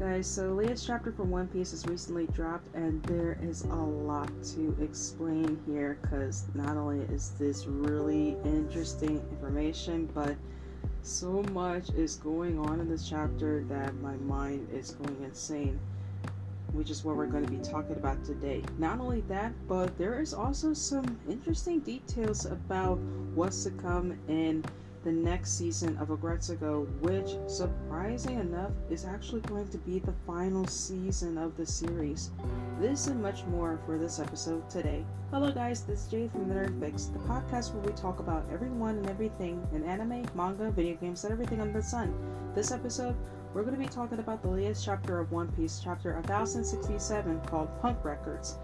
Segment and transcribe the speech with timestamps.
[0.00, 3.64] Alright, guys, so the latest chapter for One Piece has recently dropped, and there is
[3.64, 10.36] a lot to explain here because not only is this really interesting information, but
[11.02, 15.80] so much is going on in this chapter that my mind is going insane,
[16.72, 18.62] which is what we're going to be talking about today.
[18.78, 22.98] Not only that, but there is also some interesting details about
[23.34, 24.64] what's to come in
[25.04, 30.66] the next season of Aggretsuko, which, surprising enough, is actually going to be the final
[30.66, 32.30] season of the series.
[32.80, 35.04] This and much more for this episode today.
[35.30, 38.46] Hello, guys, this is Jade from The Nerd Fix, the podcast where we talk about
[38.52, 42.12] everyone and everything in anime, manga, video games, and everything under the sun.
[42.54, 43.14] This episode,
[43.54, 47.68] we're going to be talking about the latest chapter of One Piece, chapter 1067, called
[47.80, 48.56] Punk Records.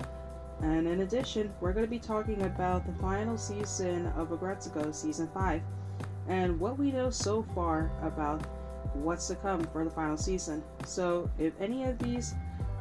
[0.63, 5.29] And in addition, we're going to be talking about the final season of Aggretsuko, season
[5.33, 5.63] 5
[6.29, 8.43] and what we know so far about
[8.95, 10.63] what's to come for the final season.
[10.85, 12.35] So, if any of these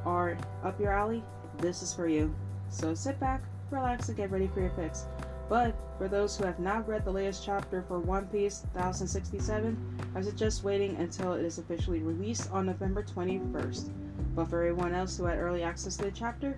[0.06, 1.24] are up your alley,
[1.58, 2.34] this is for you.
[2.70, 5.06] So, sit back, relax, and get ready for your fix.
[5.50, 9.78] But for those who have not read the latest chapter for One Piece 1067,
[10.16, 13.92] I suggest waiting until it is officially released on November 21st.
[14.36, 16.58] But for everyone else who had early access to the chapter,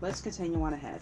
[0.00, 1.00] let's continue on ahead.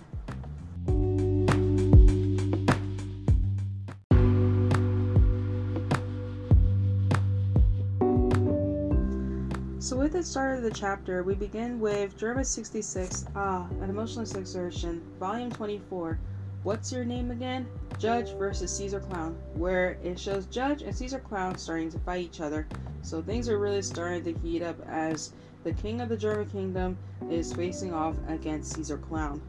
[9.93, 14.35] So with the start of the chapter, we begin with Germa 66, Ah, an Emotionless
[14.35, 16.19] Exertion, Volume 24.
[16.63, 17.67] What's your name again?
[17.99, 22.41] Judge versus Caesar Clown, where it shows Judge and Caesar Clown starting to fight each
[22.41, 22.67] other.
[23.03, 26.97] So things are really starting to heat up as the king of the Germa kingdom
[27.31, 29.43] is facing off against Caesar Clown.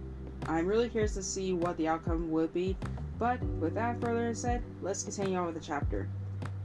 [0.47, 2.75] I'm really curious to see what the outcome will be,
[3.17, 6.09] but with that further said, let's continue on with the chapter.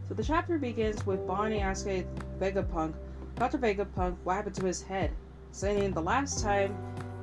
[0.08, 2.08] So the chapter begins with Bonnie asking
[2.40, 2.94] Vegapunk
[3.38, 3.58] Dr.
[3.58, 5.12] Vegapunk, what happened to his head?
[5.52, 6.76] Saying the last time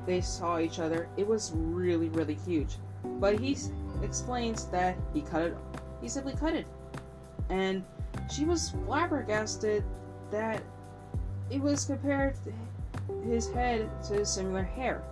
[0.06, 2.78] they saw each other, it was really, really huge.
[3.20, 3.58] But he
[4.02, 5.58] explains that he cut it,
[6.02, 6.68] he simply cut it.
[7.50, 7.84] And
[8.34, 9.84] she was flabbergasted
[10.32, 10.64] that
[11.50, 12.38] it was compared
[13.26, 15.04] his head to similar hair.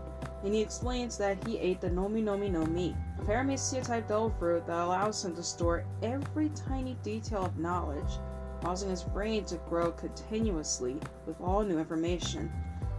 [0.45, 4.33] And he explains that he ate the Nomi Nomi no Mi, a paramecia type devil
[4.39, 8.19] fruit that allows him to store every tiny detail of knowledge
[8.63, 10.95] causing his brain to grow continuously
[11.27, 12.51] with all new information.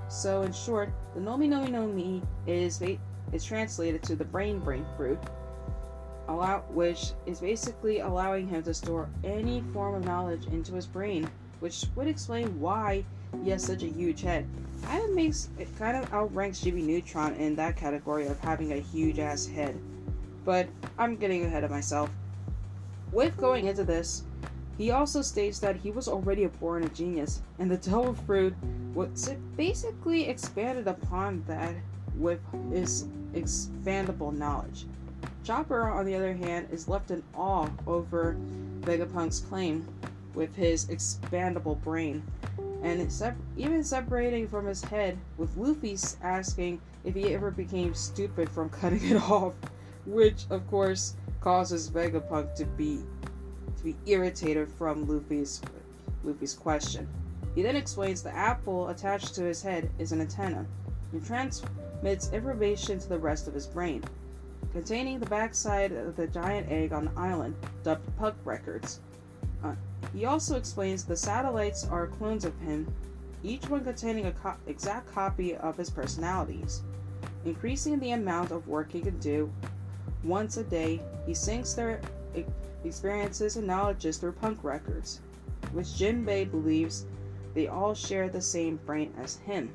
[0.08, 2.82] So, in short, the Nomi Nomi no Mi is,
[3.32, 5.18] is translated to the brain brain fruit,
[6.28, 11.28] allow, which is basically allowing him to store any form of knowledge into his brain,
[11.60, 13.02] which would explain why
[13.42, 14.46] he has such a huge head.
[14.82, 18.78] Kind of makes it kind of outranks GB Neutron in that category of having a
[18.78, 19.80] huge ass head.
[20.44, 22.10] But I'm getting ahead of myself.
[23.12, 24.24] With going into this,
[24.76, 28.54] he also states that he was already a born a genius, and the devil fruit
[28.94, 31.74] was basically expanded upon that
[32.16, 32.40] with
[32.70, 34.86] his expandable knowledge.
[35.44, 38.36] Chopper, on the other hand, is left in awe over
[38.80, 39.86] Vegapunk's claim
[40.34, 42.22] with his expandable brain,
[42.82, 48.48] and sep- even separating from his head, with Luffy asking if he ever became stupid
[48.48, 49.54] from cutting it off,
[50.06, 53.00] which of course causes Vegapunk to be
[53.84, 55.60] be irritated from Luffy's
[56.24, 57.06] Luffy's question.
[57.54, 60.66] He then explains the apple attached to his head is an antenna
[61.12, 64.02] and transmits information to the rest of his brain,
[64.72, 69.00] containing the backside of the giant egg on the island, dubbed Punk Records.
[69.62, 69.74] Uh,
[70.14, 72.92] he also explains the satellites are clones of him,
[73.44, 76.82] each one containing a co- exact copy of his personalities.
[77.44, 79.52] Increasing the amount of work he can do
[80.24, 82.00] once a day, he syncs their
[82.88, 85.20] experiences, and knowledges through punk records,
[85.72, 87.06] which Jinbei believes
[87.54, 89.70] they all share the same brain as him.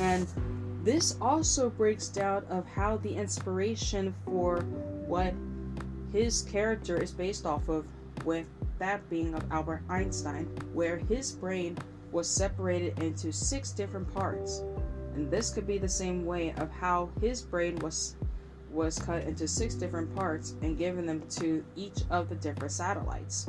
[0.00, 0.26] And
[0.84, 4.60] this also breaks down of how the inspiration for
[5.06, 5.34] what
[6.12, 7.84] his character is based off of,
[8.24, 8.46] with
[8.78, 11.76] that being of Albert Einstein, where his brain
[12.10, 14.62] was separated into six different parts.
[15.14, 18.16] And this could be the same way of how his brain was
[18.70, 23.48] was cut into six different parts and given them to each of the different satellites.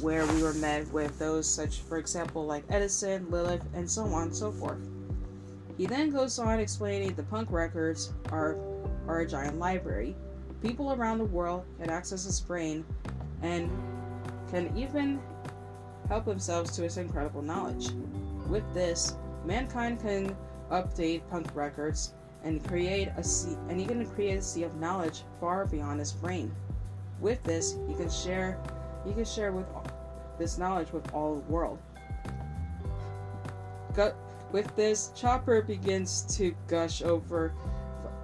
[0.00, 4.24] Where we were met with those such, for example, like Edison, Lilith, and so on
[4.24, 4.78] and so forth.
[5.78, 8.56] He then goes on explaining the punk records are,
[9.06, 10.14] are a giant library.
[10.62, 12.84] People around the world can access his brain
[13.42, 13.70] and
[14.50, 15.20] can even
[16.08, 17.90] help themselves to his incredible knowledge.
[18.48, 20.36] With this, mankind can
[20.70, 22.14] update punk records
[22.46, 26.54] and create a sea and can create a sea of knowledge far beyond his brain.
[27.20, 28.58] With this, he can share
[29.04, 29.66] he can share with
[30.38, 31.78] this knowledge with all the world.
[33.94, 34.14] gu-
[34.52, 37.52] with this, Chopper begins to gush over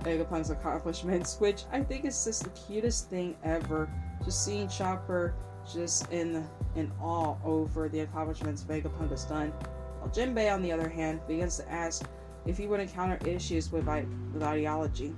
[0.02, 3.90] Vegapunk's accomplishments, which I think is just the cutest thing ever.
[4.24, 5.34] Just seeing Chopper
[5.72, 9.50] just in in awe over the accomplishments Vegapunk has done.
[9.98, 12.06] While Jinbei, on the other hand, begins to ask
[12.46, 15.14] if he would encounter issues with, with ideology.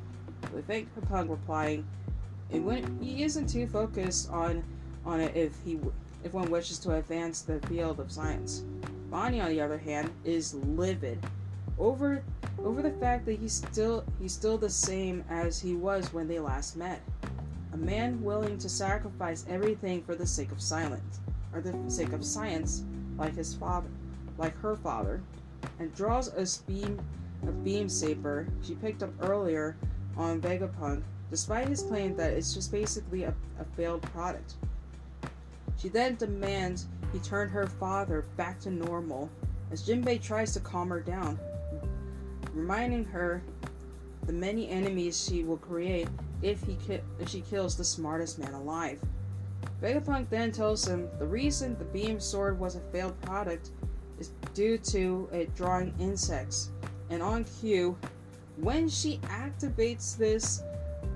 [0.53, 1.87] With Vegapunk replying,
[2.51, 4.63] it he isn't too focused on
[5.07, 5.79] on it if he
[6.23, 8.65] if one wishes to advance the field of science.
[9.11, 11.19] Bonnie, on the other hand, is livid
[11.79, 12.23] over
[12.65, 16.39] over the fact that he's still he's still the same as he was when they
[16.39, 17.01] last met.
[17.73, 21.21] A man willing to sacrifice everything for the sake of silence,
[21.53, 22.85] or the sake of science,
[23.19, 23.89] like his father,
[24.39, 25.21] like her father,
[25.79, 27.01] and draws a beam
[27.43, 29.77] a beam saber she picked up earlier
[30.17, 34.55] on Vegapunk, despite his claim that it's just basically a, a failed product.
[35.79, 39.29] She then demands he turn her father back to normal
[39.71, 41.39] as Jinbei tries to calm her down,
[42.53, 43.43] reminding her
[44.27, 46.09] the many enemies she will create
[46.43, 49.01] if he ki- if she kills the smartest man alive.
[49.83, 53.71] Vegapunk then tells him the reason the beam sword was a failed product
[54.19, 56.71] is due to it drawing insects.
[57.11, 57.97] And on cue,
[58.57, 60.63] when she activates this,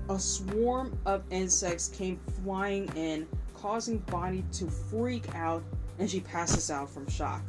[0.09, 5.63] a swarm of insects came flying in, causing Bonnie to freak out,
[5.99, 7.41] and she passes out from shock.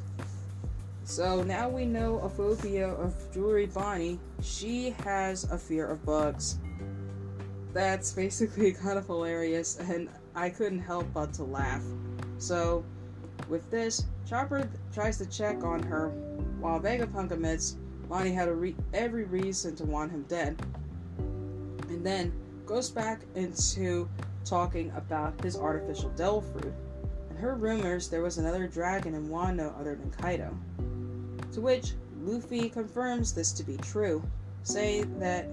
[1.04, 4.20] So now we know a phobia of Jewelry Bonnie.
[4.42, 6.58] She has a fear of bugs.
[7.72, 11.82] That's basically kind of hilarious, and I couldn't help but to laugh.
[12.38, 12.84] So,
[13.48, 16.10] with this, Chopper tries to check on her,
[16.60, 17.76] while Vegapunk admits
[18.08, 20.56] Bonnie had re- every reason to want him dead.
[21.88, 22.32] And then
[22.64, 24.08] goes back into
[24.44, 26.72] talking about his artificial devil fruit,
[27.28, 30.56] and her rumors there was another dragon in Wano other than Kaido.
[31.54, 34.22] To which Luffy confirms this to be true,
[34.62, 35.48] saying that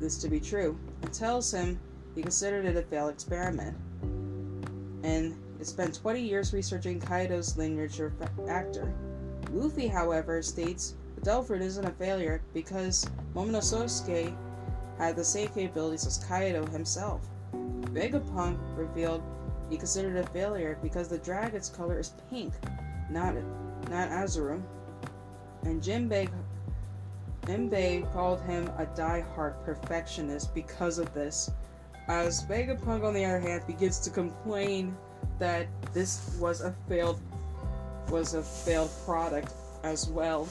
[0.00, 1.78] this to be true, and tells him
[2.16, 3.76] he considered it a failed experiment.
[5.04, 8.00] And it spent 20 years researching Kaido's lineage
[8.46, 8.92] factor.
[9.52, 14.34] Luffy, however, states the Delphin isn't a failure because Momonosuke
[14.98, 17.20] had the same capabilities as Kaido himself.
[17.92, 19.22] Vegapunk revealed
[19.70, 22.52] he considered it a failure because the dragon's color is pink,
[23.10, 23.34] not
[23.90, 24.60] not Azure
[25.64, 26.28] and Jinbei
[27.46, 31.50] Jinbei called him a die-hard perfectionist because of this.
[32.08, 34.96] As Vegapunk, on the other hand, begins to complain
[35.38, 37.20] that this was a failed
[38.10, 40.48] was a failed product as well.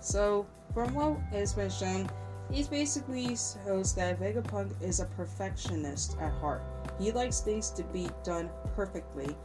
[0.00, 2.10] So, from what has been shown,
[2.50, 6.62] he basically shows that Vegapunk is a perfectionist at heart.
[6.98, 9.36] He likes things to be done perfectly,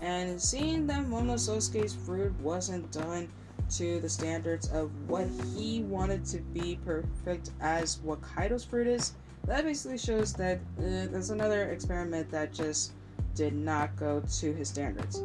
[0.00, 3.28] and seeing that Momonosuke's fruit wasn't done
[3.76, 9.12] to the standards of what he wanted to be perfect as what Kaido's fruit is,
[9.46, 12.92] that basically shows that uh, there's another experiment that just
[13.40, 15.22] did not go to his standards.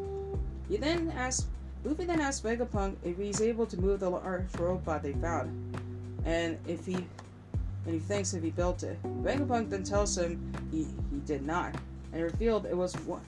[0.69, 1.47] He then asked,
[1.83, 5.77] Luffy then asked Vegapunk if he's able to move the large robot they found,
[6.23, 8.97] and if he and he thinks if he built it.
[9.21, 10.39] Vegapunk then tells him
[10.71, 11.75] he, he did not,
[12.13, 13.21] and revealed it was one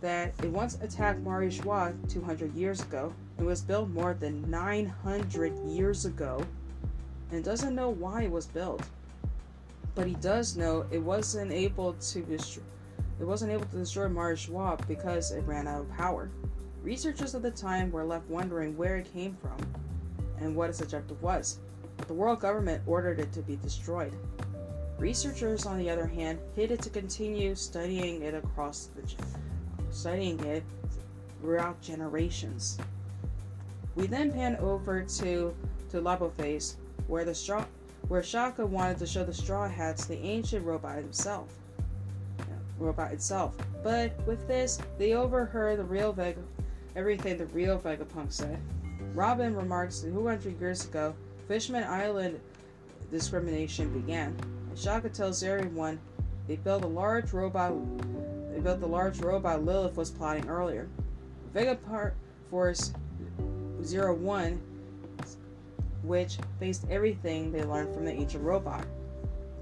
[0.00, 5.54] that it once attacked Mary Geoise 200 years ago and was built more than 900
[5.66, 6.42] years ago
[7.30, 8.82] and doesn't know why it was built.
[9.94, 12.62] But he does know it wasn't able to destroy
[13.20, 16.30] it wasn't able to destroy Mary Geoise because it ran out of power.
[16.82, 19.58] Researchers at the time were left wondering where it came from
[20.40, 21.58] and what its objective was,
[21.98, 24.14] but the world government ordered it to be destroyed.
[24.98, 29.02] Researchers, on the other hand, hid it to continue studying it across the
[29.90, 30.62] studying it
[31.40, 32.78] throughout generations.
[33.96, 35.54] We then pan over to
[35.90, 37.64] to Labophase, where the straw
[38.08, 41.59] where Shaka wanted to show the Straw Hats the ancient robot himself.
[42.80, 43.56] Robot itself.
[43.84, 46.40] But with this, they overheard the real Vega
[46.96, 48.58] everything the real Vegapunk said.
[49.14, 51.14] Robin remarks that 200 years ago,
[51.48, 52.40] Fishman Island
[53.10, 54.36] discrimination began.
[54.68, 55.98] And Shaka tells everyone
[56.46, 57.72] they built a large robot
[58.52, 60.88] they built the large robot Lilith was plotting earlier.
[61.54, 62.12] Vegapunk
[62.50, 62.92] Force
[63.82, 64.60] Zero One,
[66.02, 68.84] which faced everything they learned from the ancient robot.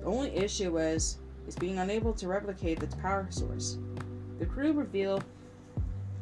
[0.00, 1.18] The only issue was
[1.49, 3.78] is being unable to replicate its power source.
[4.38, 5.21] The crew reveal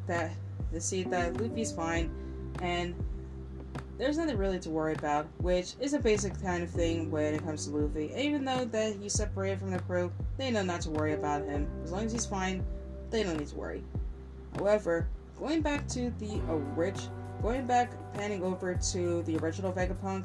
[0.06, 0.30] that
[0.72, 2.10] they see that Luffy's fine
[2.62, 2.94] and
[3.98, 7.42] there's nothing really to worry about, which is a basic kind of thing when it
[7.42, 8.12] comes to Luffy.
[8.16, 11.66] Even though that he's separated from the crew, they know not to worry about him.
[11.82, 12.64] As long as he's fine,
[13.10, 13.82] they don't need to worry.
[14.56, 17.00] However, going back to the orig-
[17.42, 20.24] going back, panning over to the original Vegapunk,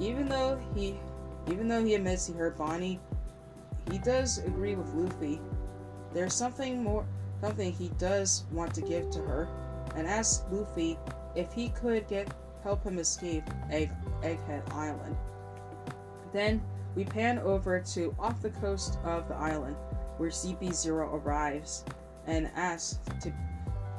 [0.00, 0.98] even though he,
[1.50, 2.98] even though he admits he hurt Bonnie,
[3.90, 5.40] he does agree with Luffy.
[6.12, 7.06] There's something more,
[7.40, 9.48] something he does want to give to her,
[9.94, 10.98] and asks Luffy
[11.34, 13.90] if he could get help him escape Egg,
[14.22, 15.16] Egghead Island.
[16.32, 16.62] Then
[16.94, 19.76] we pan over to off the coast of the island,
[20.16, 21.84] where CP0 arrives
[22.26, 23.32] and asks to,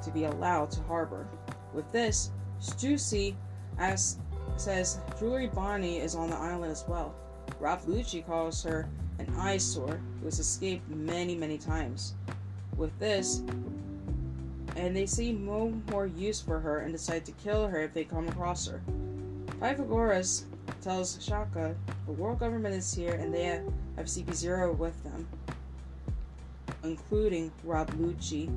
[0.04, 1.28] to be allowed to harbor.
[1.74, 3.36] With this, Stussy
[3.78, 4.20] asks,
[4.58, 7.16] says Jewelry Bonnie is on the island as well.
[7.60, 8.90] Rob Lucci calls her
[9.20, 12.14] an eyesore who has escaped many, many times.
[12.78, 13.44] With this,
[14.76, 18.06] and they see no more use for her and decide to kill her if they
[18.06, 18.82] come across her.
[19.60, 20.46] Pythagoras
[20.82, 23.64] tells Shaka the world government is here and they have,
[23.98, 25.28] have CP0 with them,
[26.84, 28.50] including Rob Lucci.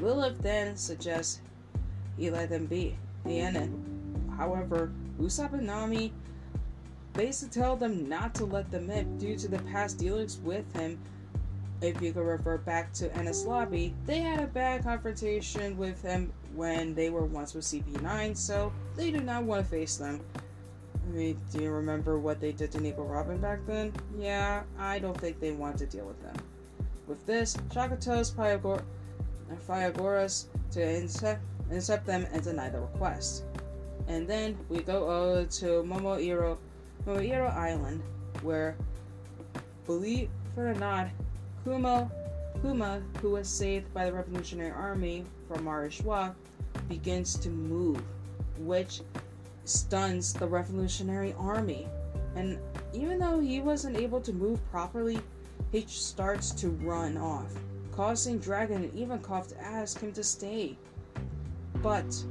[0.00, 1.40] Lilith then suggests
[2.16, 2.96] he let them be.
[3.24, 6.12] And however, Usopp and Nami
[7.16, 10.98] basically tell them not to let them in due to the past dealings with him.
[11.80, 16.32] If you could refer back to Enies Lobby, they had a bad confrontation with him
[16.54, 20.20] when they were once with CP9, so they do not want to face them.
[21.06, 23.92] I mean, do you remember what they did to Nico Robin back then?
[24.18, 26.34] Yeah, I don't think they want to deal with them.
[27.06, 28.84] With this, Shaka tells Pythagoras
[30.72, 33.44] to intercept, intercept them and deny the request.
[34.08, 36.58] And then we go over to Momoiro,
[37.06, 38.02] Momoiro Island,
[38.42, 38.76] where,
[39.86, 41.08] believe it or not,
[41.62, 42.10] Kuma,
[42.62, 46.34] Kuma, who was saved by the Revolutionary Army from Mary Geoise,
[46.88, 48.02] begins to move,
[48.58, 49.02] which
[49.64, 51.86] stuns the Revolutionary Army.
[52.34, 52.58] And
[52.92, 55.20] even though he wasn't able to move properly,
[55.70, 57.52] he starts to run off,
[57.92, 60.76] causing Dragon and Ivankov to ask him to stay.
[61.82, 62.24] But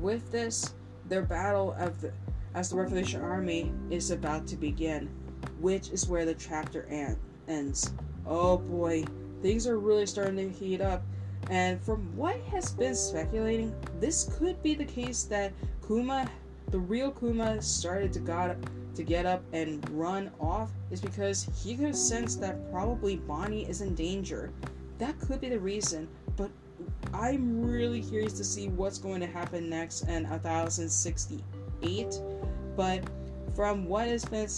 [0.00, 0.74] with this,
[1.08, 2.12] their battle of the,
[2.54, 5.08] as the Revolutionary Army is about to begin,
[5.60, 7.18] which is where the chapter an-
[7.48, 7.92] ends.
[8.26, 9.04] Oh boy,
[9.42, 11.02] things are really starting to heat up.
[11.50, 15.52] And from what has been speculating, this could be the case that
[15.86, 16.30] Kuma
[16.70, 18.56] the real Kuma started to got
[18.94, 23.80] to get up and run off is because he could sense that probably Bonnie is
[23.80, 24.50] in danger.
[24.98, 26.50] That could be the reason, but
[27.12, 32.20] I'm really curious to see what's going to happen next in 1068.
[32.76, 33.04] But
[33.54, 34.48] from what has been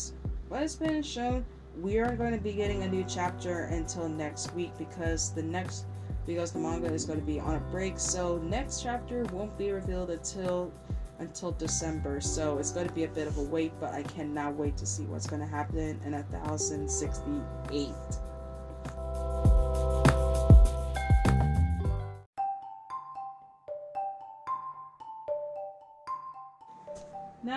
[0.49, 1.45] what has been shown,
[1.81, 5.87] we are going to be getting a new chapter until next week because the next
[6.27, 7.99] because the manga is going to be on a break.
[7.99, 10.73] So next chapter won't be revealed until
[11.19, 14.55] until December, so it's going to be a bit of a wait, but I cannot
[14.55, 17.89] wait to see what's going to happen in 1068.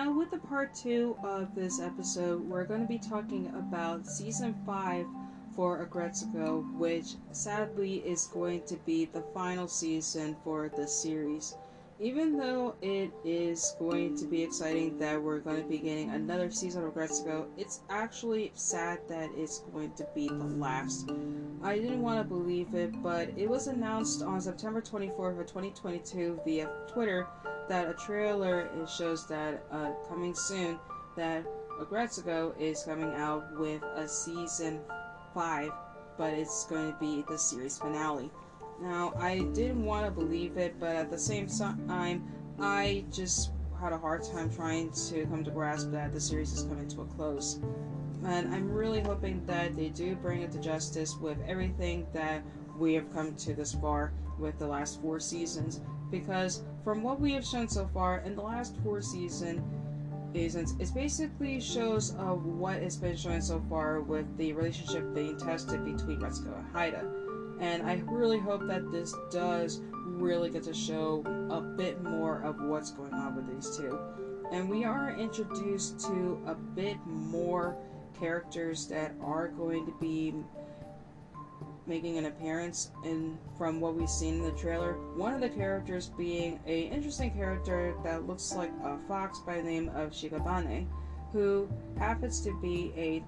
[0.02, 4.54] Now, with the part two of this episode, we're going to be talking about season
[4.64, 5.04] five
[5.54, 11.54] for Aggretsuko, which sadly is going to be the final season for the series
[12.00, 16.50] even though it is going to be exciting that we're going to be getting another
[16.50, 21.10] season of Aggretsuko, it's actually sad that it's going to be the last.
[21.62, 26.40] I didn't want to believe it, but it was announced on September 24th of 2022
[26.42, 27.26] via Twitter
[27.70, 30.76] that a trailer it shows that uh, coming soon
[31.14, 31.44] that
[31.80, 34.80] Aggretsuko is coming out with a season
[35.34, 35.70] 5,
[36.18, 38.28] but it's going to be the series finale.
[38.82, 42.24] Now, I didn't want to believe it, but at the same time,
[42.58, 46.64] I just had a hard time trying to come to grasp that the series is
[46.64, 47.60] coming to a close.
[48.26, 52.42] And I'm really hoping that they do bring it to justice with everything that
[52.76, 55.80] we have come to this far with the last four seasons.
[56.10, 59.62] Because from what we have shown so far in the last four season
[60.32, 65.36] seasons, it basically shows of what has been shown so far with the relationship being
[65.36, 67.04] tested between Retsuko and Haida
[67.60, 72.60] and I really hope that this does really get to show a bit more of
[72.62, 73.98] what's going on with these two.
[74.50, 77.76] And we are introduced to a bit more
[78.18, 80.34] characters that are going to be
[81.90, 84.92] making an appearance in from what we've seen in the trailer.
[85.16, 89.64] One of the characters being a interesting character that looks like a fox by the
[89.64, 90.86] name of Shikabane,
[91.32, 91.68] who
[91.98, 93.22] happens to be a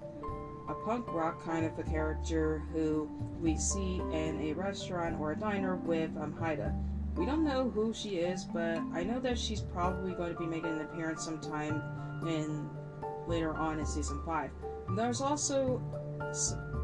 [0.70, 5.36] a punk rock kind of a character who we see in a restaurant or a
[5.36, 6.72] diner with um, Haida.
[7.16, 10.46] We don't know who she is, but I know that she's probably going to be
[10.46, 11.82] making an appearance sometime
[12.26, 12.70] in
[13.26, 14.50] later on in season five.
[14.96, 15.82] There's also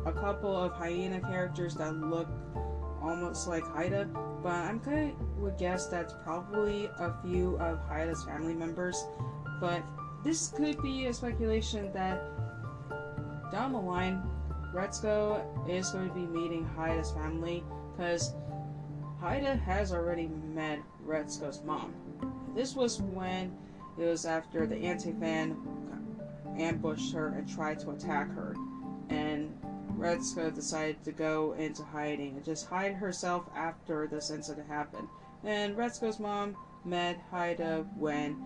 [0.08, 2.28] a couple of hyena characters that look
[3.02, 4.06] almost like Haida,
[4.42, 9.04] but I'm kind of would guess that's probably a few of Haida's family members.
[9.60, 9.82] But
[10.24, 12.22] this could be a speculation that
[13.52, 14.22] down the line,
[14.74, 17.62] Retsuko is going to be meeting Haida's family
[17.92, 18.34] because
[19.20, 21.94] Haida has already met Retsuko's mom.
[22.54, 23.56] This was when
[23.98, 25.56] it was after the anti-fan
[26.58, 28.54] ambushed her and tried to attack her.
[29.98, 35.08] Retsuko decided to go into hiding and just hide herself after this incident happened.
[35.44, 38.36] And Retsuko's mom met Haida when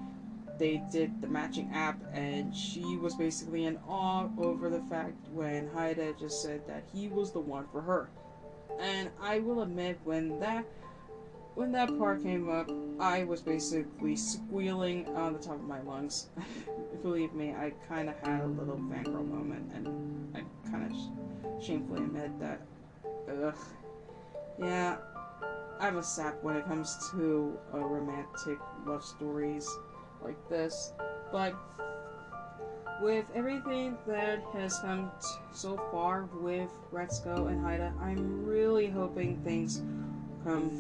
[0.59, 5.69] they did the matching app, and she was basically in awe over the fact when
[5.69, 8.09] Haida just said that he was the one for her.
[8.81, 10.65] And I will admit, when that
[11.55, 16.29] when that part came up, I was basically squealing on the top of my lungs.
[17.03, 21.67] Believe me, I kind of had a little fangirl moment, and I kind of sh-
[21.67, 22.63] shamefully admit that.
[23.29, 23.55] Ugh.
[24.59, 24.97] Yeah,
[25.81, 29.69] I'm a sap when it comes to uh, romantic love stories
[30.23, 30.93] like this,
[31.33, 31.55] but
[33.01, 39.43] with everything that has come t- so far with Retsuko and Haida, I'm really hoping
[39.43, 39.83] things
[40.45, 40.71] come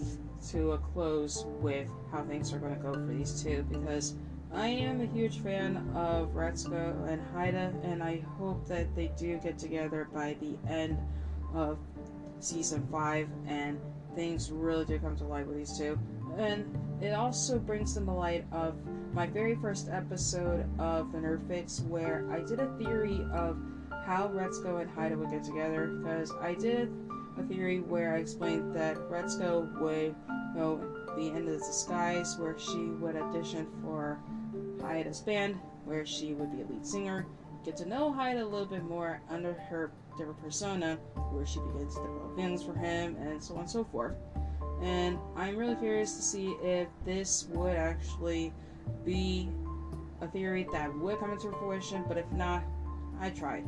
[0.50, 4.14] to a close with how things are going to go for these two because
[4.54, 9.38] I am a huge fan of Retsuko and Haida, and I hope that they do
[9.38, 10.98] get together by the end
[11.54, 11.78] of
[12.40, 13.80] season 5 and
[14.14, 15.98] things really do come to light with these two.
[16.36, 18.74] And it also brings them the light of
[19.14, 23.56] my very first episode of the Nerd Fix where I did a theory of
[24.04, 26.92] how Retsuko and Haida would get together because I did
[27.38, 30.14] a theory where I explained that Retsuko would
[30.54, 30.80] go
[31.16, 34.18] be in the disguise where she would audition for
[34.80, 37.26] Haida's band, where she would be a lead singer,
[37.64, 40.96] get to know Haida a little bit more under her different persona,
[41.30, 44.14] where she begins to develop feelings for him, and so on and so forth.
[44.82, 48.52] And I'm really curious to see if this would actually
[49.04, 49.48] be
[50.20, 52.64] a theory that would come into fruition, but if not,
[53.20, 53.64] I tried.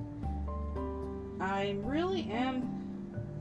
[1.40, 2.83] I really am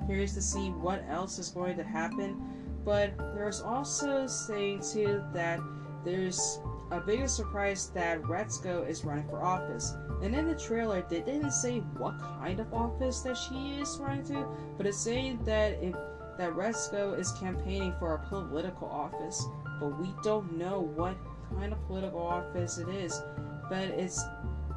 [0.06, 2.42] curious to see what else is going to happen,
[2.86, 5.60] but there's also saying too that
[6.04, 6.60] there's
[6.92, 9.96] a bigger surprise that Retsuko is running for office.
[10.22, 14.26] And in the trailer, they didn't say what kind of office that she is running
[14.26, 14.46] to,
[14.78, 15.96] but it's saying that if
[16.38, 19.46] that Retsuko is campaigning for a political office,
[19.80, 21.16] but we don't know what
[21.58, 23.22] kind of political office it is.
[23.70, 24.24] But it's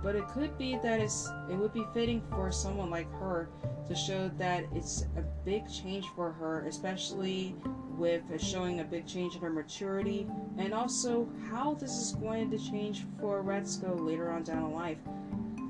[0.06, 3.48] but it could be that it's it would be fitting for someone like her
[3.88, 7.56] to show that it's a big change for her, especially
[7.98, 10.24] with showing a big change in her maturity,
[10.58, 14.98] and also how this is going to change for Retsuko later on down the life,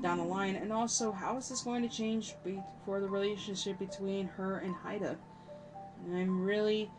[0.03, 3.79] down the line, and also how is this going to change be- for the relationship
[3.79, 5.17] between her and Haida.
[6.13, 6.91] I'm really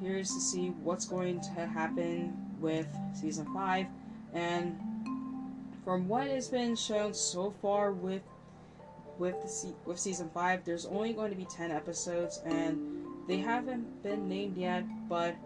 [0.00, 3.86] curious to see what's going to happen with season five,
[4.32, 4.80] and
[5.84, 8.22] from what has been shown so far with
[9.18, 13.36] with the se- with season five, there's only going to be ten episodes, and they
[13.36, 14.84] haven't been named yet.
[15.08, 15.36] But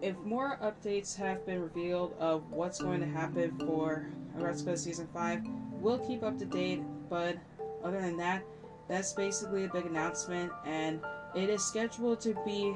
[0.00, 4.08] if more updates have been revealed of what's going to happen for
[4.38, 6.82] Retsuko season five, we'll keep up to date.
[7.10, 7.36] But
[7.84, 8.42] other than that,
[8.88, 11.00] that's basically a big announcement, and
[11.34, 12.74] it is scheduled to be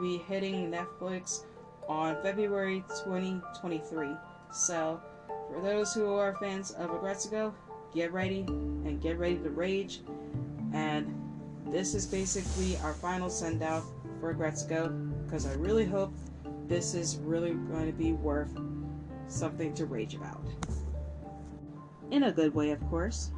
[0.00, 1.44] be hitting Netflix
[1.88, 4.10] on February 2023.
[4.52, 5.00] So,
[5.52, 7.52] for those who are fans of Aggretsuko,
[7.94, 10.00] get ready and get ready to rage.
[10.72, 11.14] And
[11.66, 13.82] this is basically our final send out
[14.20, 16.12] for Aggretsuko because I really hope
[16.66, 18.50] this is really going to be worth
[19.26, 20.42] something to rage about.
[22.10, 23.30] In a good way, of course.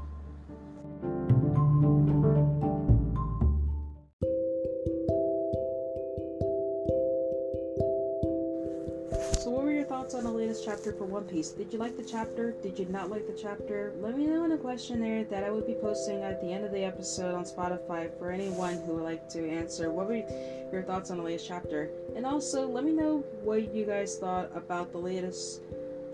[10.91, 11.51] Chapter for One Piece?
[11.51, 12.51] Did you like the chapter?
[12.63, 13.93] Did you not like the chapter?
[14.01, 16.73] Let me know in a questionnaire that I will be posting at the end of
[16.73, 19.93] the episode on Spotify for anyone who would like to answer.
[19.93, 20.25] What were
[20.73, 21.91] your thoughts on the latest chapter?
[22.17, 25.61] And also, let me know what you guys thought about the latest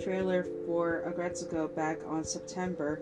[0.02, 3.00] trailer for Aggretsuko back on September.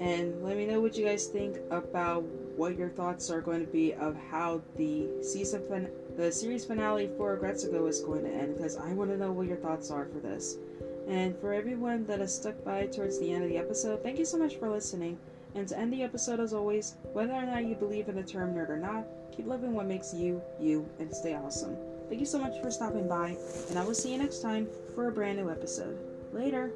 [0.00, 2.24] And let me know what you guys think about
[2.56, 7.10] what your thoughts are going to be of how the season fin- the series finale
[7.16, 10.06] for Aggretsuko is going to end because I want to know what your thoughts are
[10.06, 10.58] for this.
[11.06, 14.24] And for everyone that has stuck by towards the end of the episode, thank you
[14.24, 15.18] so much for listening.
[15.54, 18.54] And to end the episode, as always, whether or not you believe in the term
[18.54, 21.76] nerd or not, keep loving what makes you, you, and stay awesome.
[22.08, 23.36] Thank you so much for stopping by,
[23.68, 25.98] and I will see you next time for a brand new episode.
[26.32, 26.72] Later!